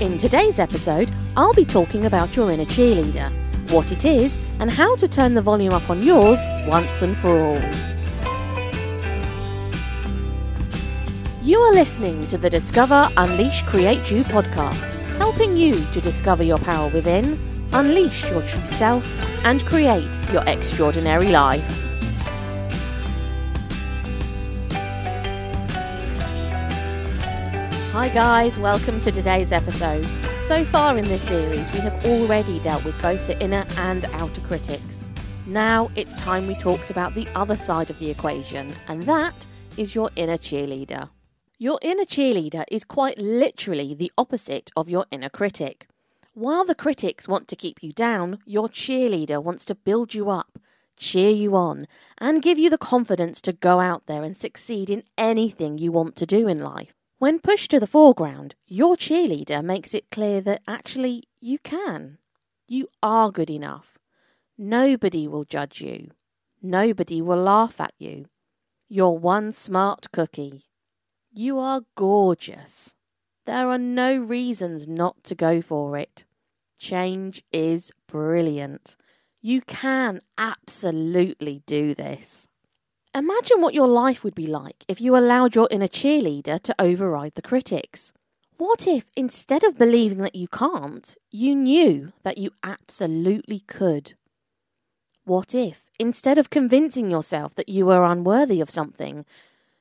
[0.00, 3.30] In today's episode, I'll be talking about your inner cheerleader,
[3.70, 7.38] what it is, and how to turn the volume up on yours once and for
[7.38, 7.62] all.
[11.44, 16.58] You are listening to the Discover, Unleash, Create You podcast, helping you to discover your
[16.58, 17.38] power within,
[17.72, 19.06] unleash your true self,
[19.44, 21.83] and create your extraordinary life.
[27.94, 30.04] Hi, guys, welcome to today's episode.
[30.42, 34.40] So far in this series, we have already dealt with both the inner and outer
[34.40, 35.06] critics.
[35.46, 39.94] Now it's time we talked about the other side of the equation, and that is
[39.94, 41.08] your inner cheerleader.
[41.58, 45.86] Your inner cheerleader is quite literally the opposite of your inner critic.
[46.32, 50.58] While the critics want to keep you down, your cheerleader wants to build you up,
[50.96, 51.86] cheer you on,
[52.18, 56.16] and give you the confidence to go out there and succeed in anything you want
[56.16, 56.92] to do in life.
[57.24, 62.18] When pushed to the foreground, your cheerleader makes it clear that actually you can.
[62.68, 63.96] You are good enough.
[64.58, 66.10] Nobody will judge you.
[66.60, 68.26] Nobody will laugh at you.
[68.90, 70.64] You're one smart cookie.
[71.32, 72.94] You are gorgeous.
[73.46, 76.26] There are no reasons not to go for it.
[76.78, 78.96] Change is brilliant.
[79.40, 82.48] You can absolutely do this.
[83.16, 87.36] Imagine what your life would be like if you allowed your inner cheerleader to override
[87.36, 88.12] the critics.
[88.56, 94.14] What if, instead of believing that you can't, you knew that you absolutely could?
[95.24, 99.24] What if, instead of convincing yourself that you were unworthy of something,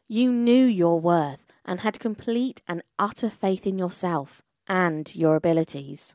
[0.07, 6.13] you knew your worth and had complete and utter faith in yourself and your abilities?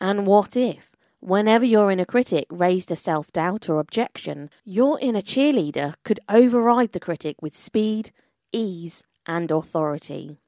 [0.00, 0.95] And what if,
[1.26, 6.92] Whenever your inner critic raised a self doubt or objection, your inner cheerleader could override
[6.92, 8.12] the critic with speed,
[8.52, 10.38] ease, and authority.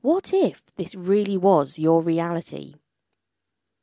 [0.00, 2.74] What if this really was your reality?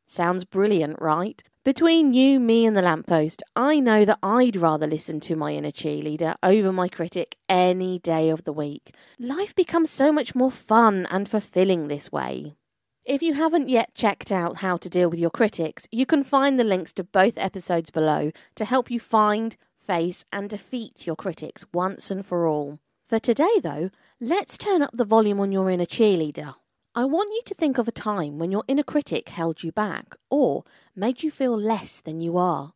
[0.05, 1.41] Sounds brilliant, right?
[1.63, 5.71] Between you, me, and the lamppost, I know that I'd rather listen to my inner
[5.71, 8.93] cheerleader over my critic any day of the week.
[9.17, 12.57] Life becomes so much more fun and fulfilling this way.
[13.05, 16.59] If you haven't yet checked out how to deal with your critics, you can find
[16.59, 21.65] the links to both episodes below to help you find, face, and defeat your critics
[21.73, 22.79] once and for all.
[23.03, 23.89] For today, though,
[24.19, 26.53] let's turn up the volume on your inner cheerleader.
[26.93, 30.15] I want you to think of a time when your inner critic held you back
[30.29, 30.63] or
[30.95, 32.73] made you feel less than you are.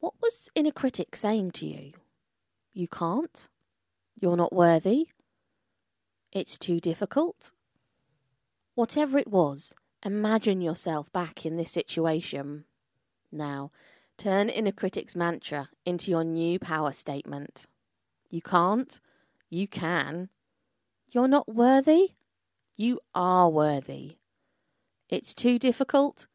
[0.00, 1.92] What was inner critic saying to you?
[2.72, 3.46] You can't?
[4.18, 5.08] You're not worthy?
[6.32, 7.52] It's too difficult?
[8.80, 9.74] Whatever it was,
[10.06, 12.64] imagine yourself back in this situation.
[13.30, 13.72] Now,
[14.16, 17.66] turn inner critic's mantra into your new power statement.
[18.30, 18.98] You can't,
[19.50, 20.30] you can.
[21.10, 22.12] You're not worthy,
[22.74, 24.16] you are worthy.
[25.10, 26.26] It's too difficult,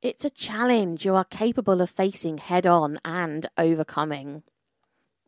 [0.00, 4.44] it's a challenge you are capable of facing head on and overcoming.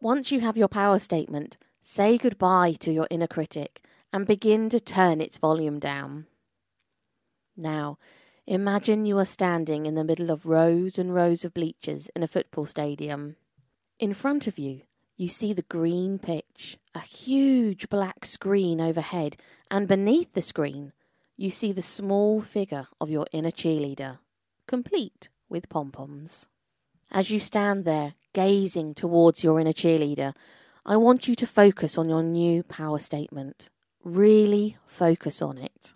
[0.00, 3.82] Once you have your power statement, say goodbye to your inner critic
[4.14, 6.26] and begin to turn its volume down.
[7.56, 7.98] Now,
[8.47, 12.28] imagine you are standing in the middle of rows and rows of bleachers in a
[12.28, 13.37] football stadium.
[13.98, 14.82] In front of you,
[15.16, 19.37] you see the green pitch, a huge black screen overhead,
[19.70, 20.93] and beneath the screen,
[21.37, 24.19] you see the small figure of your inner cheerleader,
[24.66, 26.47] complete with pom poms.
[27.12, 30.34] As you stand there, gazing towards your inner cheerleader,
[30.84, 33.70] I want you to focus on your new power statement.
[34.03, 35.94] Really focus on it.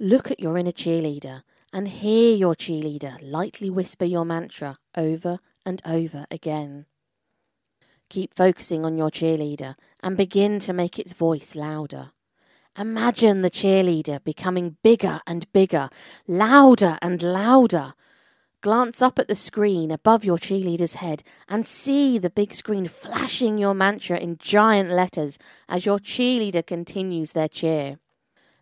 [0.00, 1.42] Look at your inner cheerleader
[1.72, 6.86] and hear your cheerleader lightly whisper your mantra over and over again.
[8.08, 12.12] Keep focusing on your cheerleader and begin to make its voice louder.
[12.78, 15.90] Imagine the cheerleader becoming bigger and bigger,
[16.28, 17.94] louder and louder.
[18.60, 23.58] Glance up at the screen above your cheerleader's head and see the big screen flashing
[23.58, 25.38] your mantra in giant letters
[25.68, 27.98] as your cheerleader continues their cheer.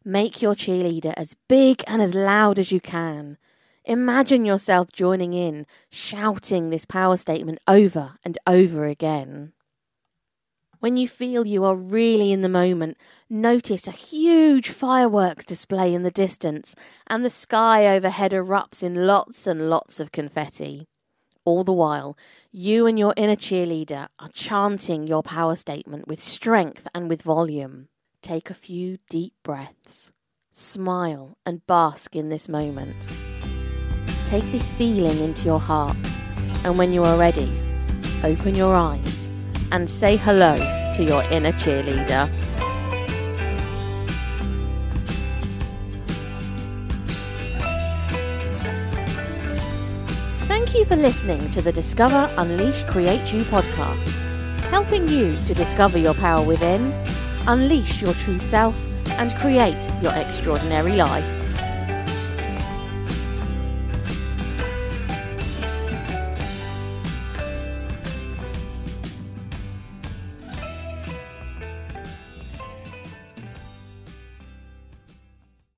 [0.08, 3.38] Make your cheerleader as big and as loud as you can.
[3.84, 9.52] Imagine yourself joining in, shouting this power statement over and over again.
[10.78, 12.98] When you feel you are really in the moment,
[13.28, 16.76] notice a huge fireworks display in the distance,
[17.08, 20.86] and the sky overhead erupts in lots and lots of confetti.
[21.44, 22.16] All the while,
[22.52, 27.88] you and your inner cheerleader are chanting your power statement with strength and with volume.
[28.26, 30.10] Take a few deep breaths.
[30.50, 32.96] Smile and bask in this moment.
[34.24, 35.96] Take this feeling into your heart,
[36.64, 37.48] and when you are ready,
[38.24, 39.28] open your eyes
[39.70, 40.56] and say hello
[40.96, 42.28] to your inner cheerleader.
[50.48, 54.02] Thank you for listening to the Discover, Unleash, Create You podcast,
[54.70, 56.92] helping you to discover your power within
[57.46, 58.76] unleash your true self,
[59.18, 61.45] and create your extraordinary life.